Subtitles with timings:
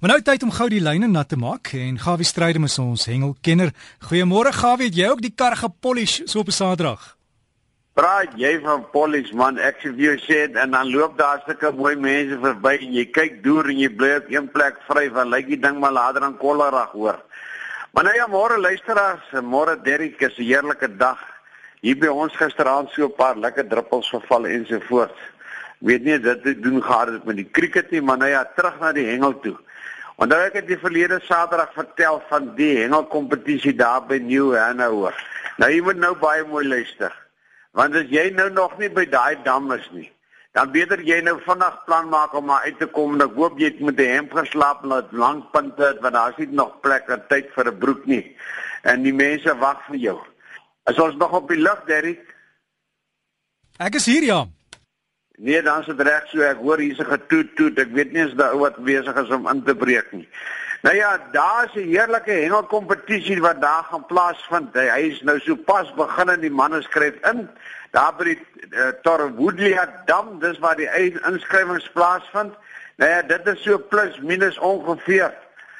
[0.00, 3.02] Maar nou tyd om gou die lyne nat te maak en Gawie Strydom is ons
[3.04, 3.74] hengelkenner.
[4.08, 7.02] Goeiemôre Gawie, het jy ook die kar gepolish so op 'n Saterdag?
[7.92, 11.72] Praat jy van polish man, ek sê vir jou sê en dan loop daar sulke
[11.76, 15.28] mooi mense verby en jy kyk deur en jy bly op een plek vry van
[15.28, 17.20] lyk die ding maar later dan kollerig hoor.
[17.92, 21.18] Maar nou ja, môre luisteraars, môre Derrick is 'n heerlike dag.
[21.82, 25.16] Hier by ons gisteraand so 'n paar lekker druppels geval en so voort.
[25.78, 28.80] Weet nie dit te doen gehad het met die cricket nie, maar nou ja, terug
[28.80, 29.56] na die hengel toe.
[30.20, 35.16] Onthou ek het die verlede Saterdag vertel van die hengelkompetisie daar by New Hanover.
[35.56, 37.14] Nou jy moet nou baie mooi luister.
[37.72, 40.10] Want as jy nou nog nie by daai dam is nie,
[40.52, 43.16] dan beter jy nou vinnig plan maak om uit te kom.
[43.24, 46.36] Ek hoop jy het met 'n hemp geslaap en dit lank punte het want daar's
[46.36, 48.36] nie nog plek en tyd vir 'n broek nie.
[48.82, 50.18] En die mense wag vir jou.
[50.84, 52.36] As ons nog op die lug, Derrick.
[53.78, 54.46] Ek is hier ja.
[55.42, 56.42] Nee, dan sit reg so.
[56.44, 57.78] Ek hoor hier's 'n getoet toet.
[57.78, 60.28] Ek weet nie as daai wat besig is om in te breek nie.
[60.82, 64.74] Nou ja, daar's 'n heerlike hengelkompetisie wat daar gaan plaasvind.
[64.74, 67.48] Hy, is nou so pas begin en die manne skryf in.
[67.90, 68.38] Daar by die
[68.70, 70.90] uh, Torwoodlia Dam, dis waar die
[71.24, 72.52] inskrywings plaasvind.
[72.96, 75.32] Nou ja, dit is so plus minus ongeveer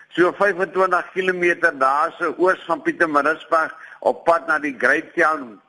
[0.09, 5.61] so 25 km daar so oos van Pietermaritzburg op pad na die Great Town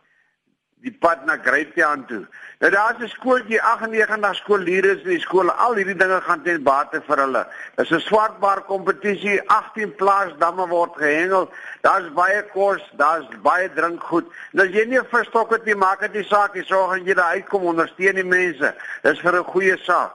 [0.81, 2.23] die pad na Greytown toe.
[2.59, 5.51] Nou daar's 'n skooltjie 98 skoolleerders in die skool.
[5.51, 7.47] Al hierdie dinge gaan ten bate vir hulle.
[7.75, 9.41] Dis 'n swartbaar kompetisie.
[9.47, 11.49] 18 plaasdamme word gehengel.
[11.81, 14.25] Daar's baie kos, daar's baie drinkgoed.
[14.51, 16.63] Nou as jy nie verstok het nie, maak dit nie saak nie.
[16.63, 18.75] Sorg dat jy daar uitkom ondersteun die mense.
[19.03, 20.11] Dis vir 'n goeie saak.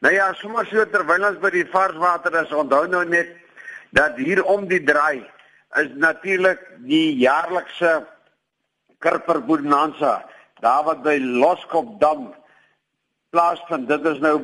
[0.00, 3.28] Nou ja, sommer so terwyl ons by die varswater is, onthou nou net
[3.90, 5.26] dat hier om die draai
[5.78, 8.06] is natuurlik die jaarlikse
[9.00, 10.24] Kirper Bonanza
[10.60, 12.34] daar wat by Loskop Dam
[13.32, 13.88] plaasvind.
[13.88, 14.36] Dit is nou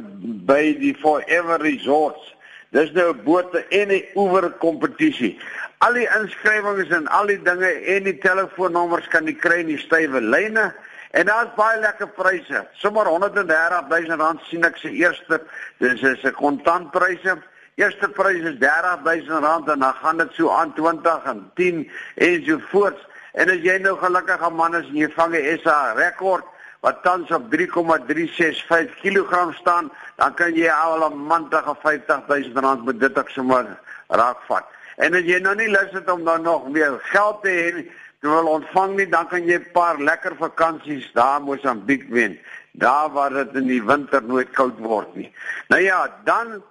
[0.49, 2.33] by die Forever Resorts.
[2.73, 5.39] Dis nou 'n bote en 'n oewer kompetisie.
[5.79, 9.79] Al die inskrywings en al die dinge en die telefoonnommers kan jy kry in die
[9.79, 10.75] stywe lyne.
[11.11, 12.67] En daar's baie lekker pryse.
[12.73, 15.43] Sommige 130 000 rand sien ek se eerste
[15.79, 17.39] dis is 'n kontantpryse.
[17.77, 21.91] Eerste prys is 30 000 rand en dan gaan dit so aan 20 en 10
[22.15, 23.07] en so voort.
[23.37, 26.45] En as jy nou gelukkige man is en jy vang 'n SA rekord
[26.81, 33.01] wat tans op 3,365 kg staan, dan kan jy al 'n mantige 50000 rand met
[33.01, 33.67] dit ek sommer
[34.09, 34.65] raakvat.
[34.97, 37.85] En as jy nou nie lus het om dan nog meer geld te hê
[38.21, 42.39] te wil ontvang nie, dan kan jy 'n paar lekker vakansies daar Mosambiek wen.
[42.73, 45.33] Daar waar dit in die winter nooit koud word nie.
[45.69, 46.63] Nou ja, dan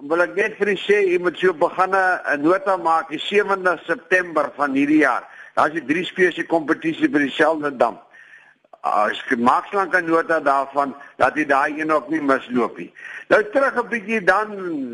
[0.00, 3.78] wil ek net vir u sê jy moet so begin 'n nota maak die 7de
[3.86, 5.24] September van hierdie jaar.
[5.54, 7.98] Daar's 'n drie spesie kompetisie by dieselfde dam.
[8.80, 12.92] As ek maakslank kan nota daarvan dat jy daai een ook nie misloop nie.
[13.28, 14.48] Nou terug 'n bietjie dan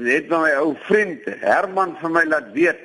[0.04, 2.80] het my ou vriend Herman vir my laat weet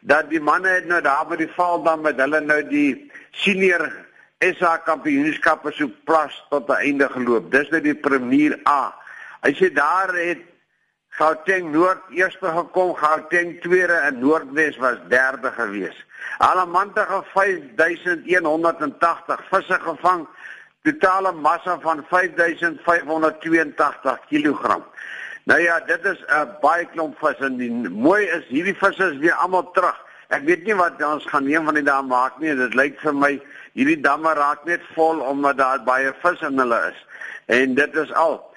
[0.00, 3.92] dat die manne het nou daar by die Vaaldam met hulle nou die senior
[4.40, 7.50] SA kampioenskappe so plas tot 'n einde geloop.
[7.52, 8.94] Dis nou die Premier A.
[9.42, 10.49] Hy sê daar het
[11.10, 16.04] Gauteng Noord eerste gekom, Gauteng tweede en Noordwes was derde geweest.
[16.38, 20.28] Alamantige 5180 visse gevang,
[20.82, 24.78] totale massa van 5582 kg.
[25.44, 29.18] Nou ja, dit is 'n baie klomp vis en die mooi is hierdie visse is
[29.18, 30.00] weer almal terug.
[30.28, 32.54] Ek weet nie wat ons gaan neem van die dam maak nie.
[32.54, 33.42] Dit lyk vir my
[33.72, 37.06] hierdie damme raak net vol omdat daar baie vis in hulle is.
[37.46, 38.49] En dit is al.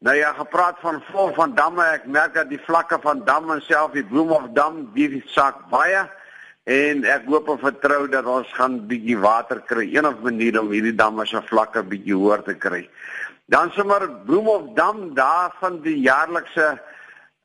[0.00, 3.92] Nou ja, gepraat van vol van damme, ek merk dat die vlakke van damme self
[3.92, 6.06] die Bloemhof dam, die sak baie
[6.70, 10.94] En ek hoop en vertrou dat ons gaan bietjie water kry, eenig manier om hierdie
[10.94, 12.84] damme se vlakke bietjie hoër te kry.
[13.50, 16.76] Dan sommer Bloemhof dam daar van die jaarlikse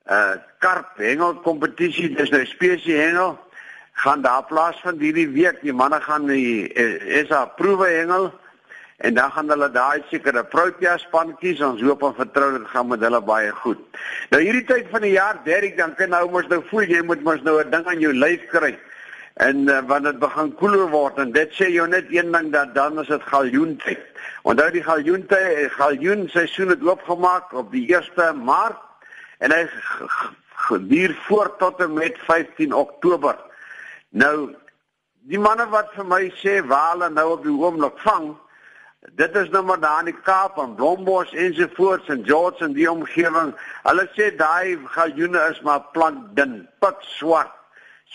[0.05, 3.33] uh karp hengel kompetisie, dis nou spesie hengel
[4.03, 5.61] gaan daar plaas van hierdie week.
[5.63, 8.29] Die manne gaan die is daar proewe hengel
[8.97, 11.61] en dan gaan hulle daai sekere Protea span kies.
[11.61, 13.81] Ons hoop en vertrou dit gaan met hulle baie goed.
[14.31, 17.23] Nou hierdie tyd van die jaar, Derek, dan kan nou mos nou voel jy moet
[17.23, 18.75] mos nou 'n ding aan jou lyf kry
[19.35, 22.75] en uh, wanneer dit begin koeler word en dit sê jou net een ding dat
[22.75, 23.99] dan is dit galjoentyd.
[24.47, 28.79] Onthou die galjoentyd, eh, galjoen seisoen het oopgemaak op die 1 Maart
[29.39, 29.67] en hy
[30.87, 33.35] duur voort tot en met 15 Oktober.
[34.09, 34.55] Nou
[35.27, 38.37] die manne wat vir my sê wale nou op die oomblik vang,
[39.13, 42.91] dit is nou maar daar in die Kaap en Blombos ensovoorts en George en die
[42.91, 43.53] omgewing.
[43.83, 47.53] Hulle sê daai galjoene is maar plankdun, pik swart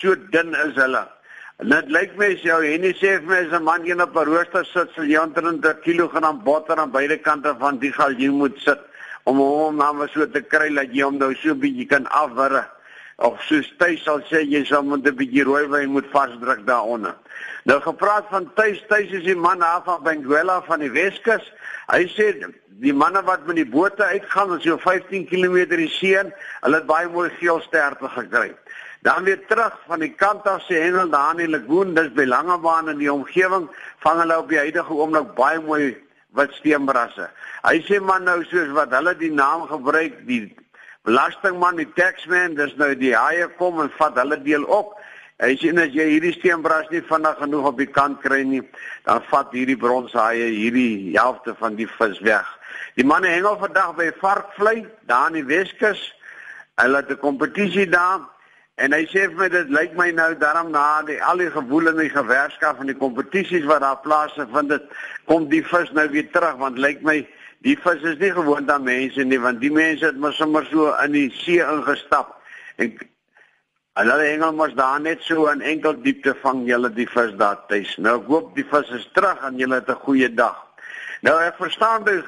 [0.01, 1.03] So dun is hulle.
[1.61, 4.25] Dit lyk my as jou Henny sê vir my as 'n man een op 'n
[4.25, 8.57] rooster sit, sal jy omtrent 'n kilogram botter aan beide kante van die galjoen moet
[8.57, 8.79] sit
[9.25, 12.65] om hom nou so te kry dat jy hom nou so bietjie kan afwirre
[13.21, 17.15] of soos tuis sal sê jy sal met 'n bietjie rooiwyn moet vasdruk daaronder.
[17.63, 21.45] Nou gepraat van tuis, tuis is die man af van Benguela van die Weskus.
[21.87, 22.33] Hy sê
[22.81, 26.17] die manne wat met die bote uitgaan, as jy 15 km die see,
[26.61, 28.55] hulle het baie mooi geel sterte gekry.
[29.01, 32.25] Dan weer terug van die kant af sê Hengel daar in die lagoon, dis by
[32.25, 33.69] Langebaan in die omgewing,
[33.99, 35.97] vang hulle op die huidige oomblik baie mooi
[36.37, 37.29] wat steenbrasse.
[37.65, 40.43] Hy sê man nou soos wat hulle die naam gebruik, die
[41.07, 44.97] belastingman, die taxman, dis nou die haie kom en vat hulle deel op.
[45.41, 48.61] Hy sê as jy hierdie steenbras nie vinnig genoeg op die kant kry nie,
[49.07, 52.45] dan vat hierdie bronshaie hierdie helfte van die vis weg.
[52.99, 56.03] Die manne hengel vandag by varkvlei daar in die Weskus.
[56.77, 58.21] Hulle het 'n kompetisie daar
[58.77, 61.87] en hy sê vir my dit lyk my nou daarom na die al die gewoel
[61.87, 64.81] en die gewerskap van die kompetisies wat daar plaasvind,
[65.25, 67.27] kom die vis nou weer terug want lyk my
[67.65, 70.93] die vis is nie gewoond aan mense nie want die mense het mos sommer so
[71.03, 72.37] in die see ingestap
[72.81, 72.95] en
[73.99, 77.91] hulle hengel mos daar net so in enkel diepte vang julle die vis daar tuis.
[77.97, 80.57] Nou ek hoop die vis is terug en julle het 'n goeie dag.
[81.21, 82.23] Nou ek verstaan die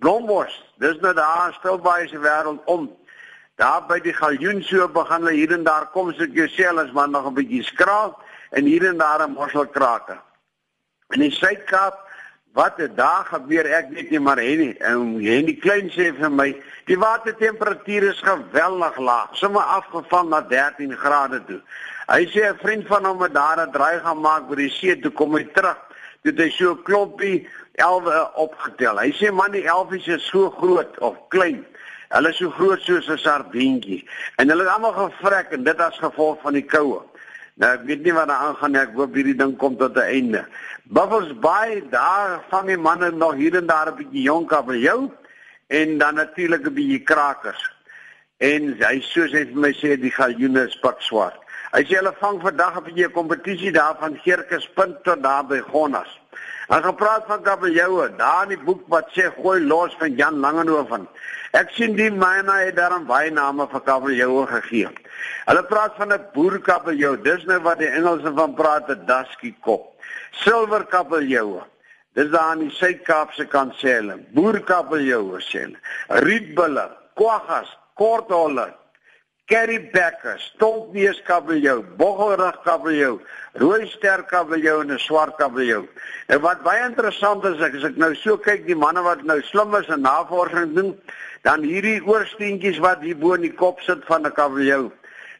[0.00, 0.52] blombos.
[0.78, 2.90] Dis nou daar stil baie se wêreld om.
[3.56, 6.66] Daar by die galjoen so begin hulle hier en daar kom so ek jou sê
[6.66, 8.18] hulle is maar nog 'n bietjie skraal
[8.50, 10.18] en hier en daar 'n mosselkrake.
[11.10, 12.08] In die Suid-Kaap
[12.52, 13.64] Wat het daar gebeur?
[13.64, 14.38] Ek weet nie maar.
[14.38, 16.50] En hy die klein sê vir my,
[16.84, 21.62] die watertemperatuur is geweldig laag, sommer afgeval na 13 grade toe.
[22.12, 25.00] Hy sê 'n vriend van hom het daar 'n draai gaan maak by die see
[25.00, 25.78] toe kom hy terug.
[26.22, 28.98] Toe hy so klompie elwe opgetel.
[28.98, 31.64] Hy sê man die elfies is so groot of klein.
[32.08, 34.04] Hulle is so groot soos 'n sardientjie.
[34.36, 37.00] En hulle het almal gevrek en dit as gevolg van die koue.
[37.60, 38.80] Nou ek weet nie wat daar aangaan nie.
[38.80, 40.46] Ek hoop hierdie ding kom tot 'n einde.
[40.84, 45.10] Buffels Bay, daar vang die manne nog hier en daar 'n bietjie jonk kabeljou
[45.68, 47.70] en dan natuurlik 'n bietjie krakers.
[48.38, 51.38] En hy soos hy vir my sê die galjoene is pak swart.
[51.72, 55.60] Hy sê hulle vang vandag bietjie 'n kompetisie daar van Geerkes punt tot daar by
[55.60, 56.21] Gonnas.
[56.72, 61.02] Hulle gepraat van kabeljoue, daar in die boek wat sê gooi los van Jan Langehoven.
[61.52, 64.88] Ek sien die myne het daarom baie name vir kabeljoue gegee.
[65.50, 67.18] Hulle praat van 'n boerkabeljou.
[67.28, 70.00] Dis nou wat die Engelse van praat, 'n dusky kop.
[70.30, 71.60] Silverkabeljoue.
[72.14, 74.16] Dis daar in die Suid-Kaapse kant sê hulle.
[74.32, 75.78] Boerkabeljoue sê hulle.
[76.08, 78.72] Rietbulle, kwaggas, kortholle,
[79.52, 83.18] currybacker, stompneeskabeljou, boggelrugkabeljou,
[83.60, 85.84] rooi sterkabeljou en 'n swart kabeljou.
[86.26, 89.40] En wat baie interessant is, ek as ek nou so kyk die manne wat nou
[89.42, 91.00] slim is en navorsing doen,
[91.42, 94.90] dan hierdie oorsteentjies wat hier bo in die kop sit van 'n kabeljou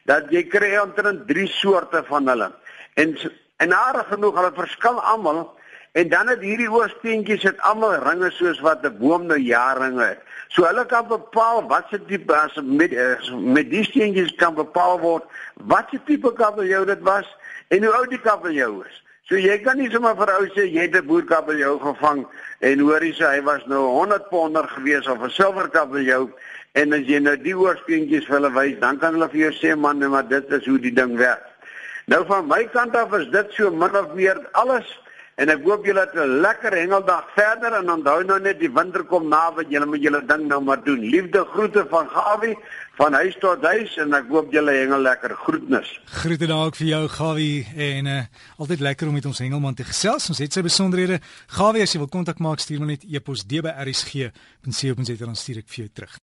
[0.05, 2.51] dat jy kry omtrent drie soorte van hulle.
[2.93, 3.17] En
[3.57, 5.57] en aardig genoeg hulle verskil almal
[5.93, 10.21] en dan het hierdie oorsteentjies het almal ringe soos wat 'n boom nou jaringe het.
[10.47, 12.91] So hulle kan bepaal wat se tipe as met
[13.33, 15.23] met die steentjies kan bepaal word
[15.55, 17.27] wat se tipe kabeljou dit was
[17.67, 19.03] en hoe oud die kabeljou is.
[19.23, 22.27] So jy kan nie sommer vir ou sê jy het 'n boerkabeljou gevang
[22.59, 26.29] en hoorie sê hy was nou 100 ponder gewees of 'n silverkabeljou
[26.73, 29.75] En as jy nou die oorspeentjies vir hulle wys, dan kan hulle vir jou sê
[29.77, 31.45] man, maar dit is hoe die ding werk.
[32.09, 34.89] Nou van my kant af is dit so min of meer alles
[35.41, 39.03] en ek hoop julle het 'n lekker hengeldag verder en onthou nou net die winter
[39.03, 40.99] kom na wat julle met julle ding nou maar doen.
[40.99, 42.57] Liefde groete van Gawie
[42.97, 45.35] van huis tot huis en ek hoop julle hengel lekker.
[45.35, 45.99] Groetnis.
[46.05, 48.19] Groete daar ook vir jou Gawie en uh,
[48.57, 50.29] altyd lekker om met ons hengelman te gesels.
[50.29, 51.19] Ons het sy besonderhede.
[51.47, 55.85] Gawie as jy wil kontak maak, stuur maar net e-pos dbrsg.co.za dan stuur ek vir
[55.85, 56.19] jou terug.